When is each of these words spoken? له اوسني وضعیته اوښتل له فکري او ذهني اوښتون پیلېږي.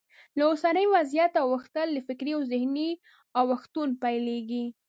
له 0.37 0.43
اوسني 0.49 0.85
وضعیته 0.95 1.39
اوښتل 1.43 1.87
له 1.95 2.01
فکري 2.07 2.31
او 2.37 2.41
ذهني 2.51 2.89
اوښتون 3.41 3.89
پیلېږي. 4.03 4.65